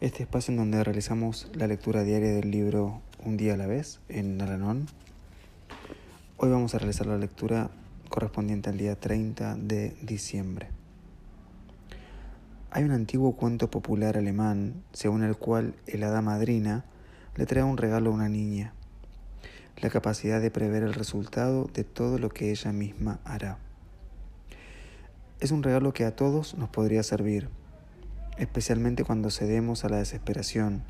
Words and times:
este 0.00 0.22
espacio 0.22 0.52
en 0.52 0.58
donde 0.58 0.84
realizamos 0.84 1.50
la 1.54 1.66
lectura 1.66 2.04
diaria 2.04 2.32
del 2.32 2.52
libro 2.52 3.02
Un 3.24 3.36
día 3.36 3.54
a 3.54 3.56
la 3.56 3.66
vez 3.66 3.98
en 4.08 4.40
Alanón. 4.40 4.86
Hoy 6.36 6.50
vamos 6.50 6.72
a 6.72 6.78
realizar 6.78 7.08
la 7.08 7.18
lectura 7.18 7.70
correspondiente 8.08 8.70
al 8.70 8.78
día 8.78 8.94
30 8.94 9.56
de 9.56 9.96
diciembre. 10.02 10.68
Hay 12.70 12.84
un 12.84 12.92
antiguo 12.92 13.34
cuento 13.34 13.72
popular 13.72 14.16
alemán 14.16 14.84
según 14.92 15.24
el 15.24 15.36
cual 15.36 15.74
el 15.88 16.04
hada 16.04 16.22
madrina 16.22 16.84
le 17.34 17.46
trae 17.46 17.64
un 17.64 17.76
regalo 17.76 18.10
a 18.10 18.14
una 18.14 18.28
niña, 18.28 18.74
la 19.78 19.90
capacidad 19.90 20.40
de 20.40 20.52
prever 20.52 20.84
el 20.84 20.94
resultado 20.94 21.68
de 21.74 21.82
todo 21.82 22.18
lo 22.18 22.28
que 22.28 22.52
ella 22.52 22.72
misma 22.72 23.18
hará. 23.24 23.58
Es 25.40 25.50
un 25.50 25.64
regalo 25.64 25.92
que 25.92 26.04
a 26.04 26.14
todos 26.14 26.54
nos 26.54 26.68
podría 26.68 27.02
servir, 27.02 27.48
especialmente 28.38 29.04
cuando 29.04 29.30
cedemos 29.30 29.84
a 29.84 29.88
la 29.88 29.98
desesperación 29.98 30.84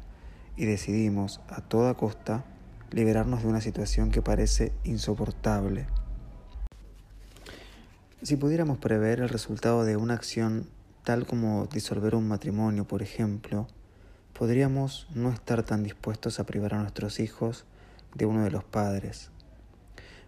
y 0.56 0.66
decidimos 0.66 1.40
a 1.48 1.60
toda 1.62 1.94
costa 1.94 2.44
liberarnos 2.90 3.42
de 3.42 3.48
una 3.48 3.60
situación 3.60 4.10
que 4.10 4.22
parece 4.22 4.72
insoportable. 4.84 5.86
Si 8.22 8.36
pudiéramos 8.36 8.78
prever 8.78 9.20
el 9.20 9.28
resultado 9.28 9.84
de 9.84 9.96
una 9.96 10.14
acción 10.14 10.68
tal 11.04 11.26
como 11.26 11.66
disolver 11.66 12.14
un 12.14 12.28
matrimonio, 12.28 12.86
por 12.86 13.02
ejemplo, 13.02 13.66
podríamos 14.32 15.06
no 15.14 15.30
estar 15.30 15.62
tan 15.62 15.82
dispuestos 15.82 16.40
a 16.40 16.44
privar 16.44 16.74
a 16.74 16.82
nuestros 16.82 17.20
hijos 17.20 17.64
de 18.14 18.26
uno 18.26 18.44
de 18.44 18.50
los 18.50 18.64
padres. 18.64 19.30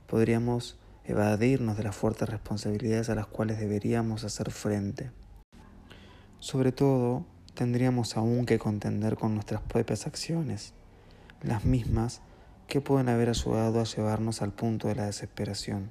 Podríamos 0.06 0.78
evadirnos 1.04 1.76
de 1.76 1.82
las 1.82 1.96
fuertes 1.96 2.28
responsabilidades 2.28 3.10
a 3.10 3.14
las 3.14 3.26
cuales 3.26 3.58
deberíamos 3.58 4.24
hacer 4.24 4.50
frente. 4.50 5.10
Sobre 6.40 6.72
todo, 6.72 7.26
tendríamos 7.52 8.16
aún 8.16 8.46
que 8.46 8.58
contender 8.58 9.16
con 9.16 9.34
nuestras 9.34 9.60
propias 9.60 10.06
acciones, 10.06 10.72
las 11.42 11.66
mismas 11.66 12.22
que 12.66 12.80
pueden 12.80 13.10
haber 13.10 13.28
ayudado 13.28 13.78
a 13.78 13.84
llevarnos 13.84 14.40
al 14.40 14.52
punto 14.52 14.88
de 14.88 14.94
la 14.94 15.04
desesperación. 15.04 15.90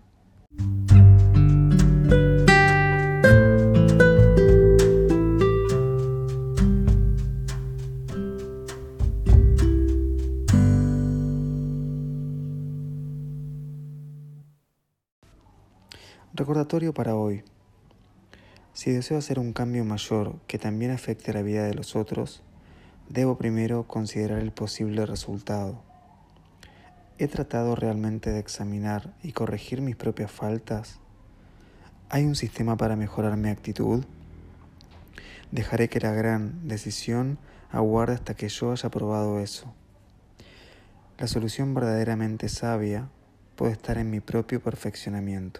Recordatorio 16.33 16.91
para 16.93 17.15
hoy. 17.15 17.43
Si 18.79 18.91
deseo 18.91 19.17
hacer 19.17 19.39
un 19.39 19.51
cambio 19.51 19.83
mayor 19.83 20.37
que 20.47 20.57
también 20.57 20.91
afecte 20.91 21.33
la 21.33 21.41
vida 21.41 21.65
de 21.65 21.73
los 21.73 21.97
otros, 21.97 22.41
debo 23.09 23.37
primero 23.37 23.83
considerar 23.83 24.39
el 24.39 24.53
posible 24.53 25.05
resultado. 25.05 25.81
¿He 27.17 27.27
tratado 27.27 27.75
realmente 27.75 28.31
de 28.31 28.39
examinar 28.39 29.13
y 29.21 29.33
corregir 29.33 29.81
mis 29.81 29.97
propias 29.97 30.31
faltas? 30.31 31.01
¿Hay 32.07 32.23
un 32.23 32.35
sistema 32.35 32.77
para 32.77 32.95
mejorar 32.95 33.35
mi 33.35 33.49
actitud? 33.49 34.05
Dejaré 35.51 35.89
que 35.89 35.99
la 35.99 36.13
gran 36.13 36.65
decisión 36.65 37.37
aguarde 37.71 38.13
hasta 38.13 38.33
que 38.33 38.47
yo 38.47 38.71
haya 38.71 38.89
probado 38.89 39.41
eso. 39.41 39.73
La 41.17 41.27
solución 41.27 41.73
verdaderamente 41.73 42.47
sabia 42.47 43.09
puede 43.57 43.73
estar 43.73 43.97
en 43.97 44.09
mi 44.09 44.21
propio 44.21 44.63
perfeccionamiento. 44.63 45.59